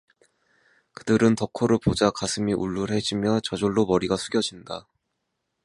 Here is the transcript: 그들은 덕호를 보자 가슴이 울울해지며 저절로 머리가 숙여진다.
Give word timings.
그들은 0.93 1.35
덕호를 1.35 1.77
보자 1.77 2.09
가슴이 2.09 2.53
울울해지며 2.53 3.41
저절로 3.41 3.85
머리가 3.85 4.17
숙여진다. 4.17 4.87